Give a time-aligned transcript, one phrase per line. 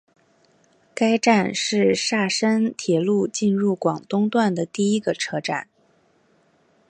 [0.95, 5.67] 该站是厦深铁路进入广东段第一个车站。